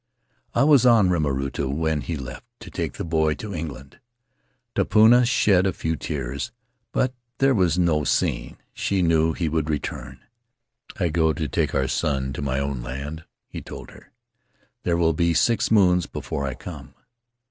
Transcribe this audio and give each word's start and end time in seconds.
"I 0.55 0.63
was 0.63 0.83
on 0.83 1.11
Rimarutu 1.11 1.69
when 1.69 2.01
he 2.01 2.17
left 2.17 2.47
to 2.61 2.71
take 2.71 2.93
the 2.93 3.03
boy 3.03 3.35
to 3.35 3.53
England. 3.53 3.99
Tupuna 4.73 5.27
shed 5.27 5.67
a 5.67 5.73
few 5.73 5.95
tears, 5.95 6.51
but 6.91 7.13
there 7.37 7.53
was 7.53 7.77
no 7.77 8.03
scene— 8.03 8.57
she 8.73 9.03
knew 9.03 9.33
he 9.33 9.47
would 9.47 9.69
return. 9.69 10.19
'I 10.99 11.09
go 11.09 11.33
to 11.33 11.47
take 11.47 11.75
our 11.75 11.87
son 11.87 12.33
to 12.33 12.41
my 12.41 12.57
own 12.57 12.81
land,' 12.81 13.25
he 13.47 13.61
told 13.61 13.91
her; 13.91 14.11
'there 14.81 14.97
will 14.97 15.13
be 15.13 15.35
six 15.35 15.69
moons 15.69 16.07
before 16.07 16.47
I 16.47 16.55
come.' 16.55 16.95